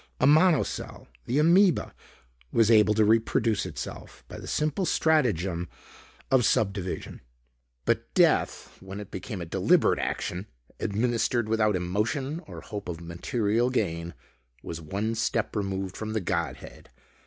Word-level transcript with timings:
A 0.19 0.25
mono 0.25 0.63
cell, 0.63 1.07
the 1.27 1.37
amoeba, 1.37 1.93
was 2.51 2.71
able 2.71 2.95
to 2.95 3.05
reproduce 3.05 3.67
itself 3.67 4.23
by 4.27 4.39
the 4.39 4.47
simple 4.47 4.83
stratagem 4.87 5.69
of 6.31 6.43
sub 6.43 6.73
division. 6.73 7.21
But 7.85 8.11
death 8.15 8.77
when 8.81 8.99
it 8.99 9.11
became 9.11 9.41
a 9.41 9.45
deliberate 9.45 9.99
action, 9.99 10.47
administered 10.79 11.47
without 11.47 11.75
emotion 11.75 12.39
or 12.47 12.61
hope 12.61 12.89
of 12.89 12.99
material 12.99 13.69
gain 13.69 14.15
was 14.63 14.81
one 14.81 15.13
step 15.13 15.55
removed 15.55 15.95
from 15.95 16.13
the 16.13 16.19
godhead. 16.19 16.89